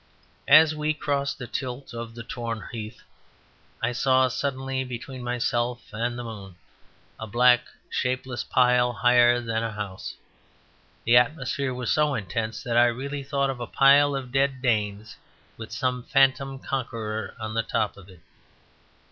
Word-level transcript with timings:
As 0.47 0.73
we 0.73 0.95
crossed 0.95 1.39
a 1.41 1.45
tilt 1.45 1.93
of 1.93 2.15
the 2.15 2.23
torn 2.23 2.67
heath 2.71 3.03
I 3.83 3.91
saw 3.91 4.29
suddenly 4.29 4.83
between 4.83 5.23
myself 5.23 5.93
and 5.93 6.17
the 6.17 6.23
moon 6.23 6.55
a 7.19 7.27
black 7.27 7.67
shapeless 7.87 8.43
pile 8.43 8.93
higher 8.93 9.39
than 9.39 9.61
a 9.61 9.71
house. 9.71 10.15
The 11.05 11.17
atmosphere 11.17 11.71
was 11.75 11.91
so 11.93 12.15
intense 12.15 12.63
that 12.63 12.77
I 12.77 12.87
really 12.87 13.21
thought 13.21 13.51
of 13.51 13.59
a 13.59 13.67
pile 13.67 14.15
of 14.15 14.31
dead 14.31 14.59
Danes, 14.59 15.17
with 15.55 15.71
some 15.71 16.01
phantom 16.01 16.57
conqueror 16.57 17.35
on 17.39 17.53
the 17.53 17.61
top 17.61 17.95
of 17.95 18.09
it. 18.09 18.21